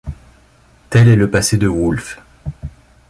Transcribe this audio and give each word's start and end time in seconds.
Tel 0.89 1.07
est 1.09 1.15
le 1.15 1.29
passé 1.29 1.57
de 1.59 1.67
Wulf. 1.67 2.17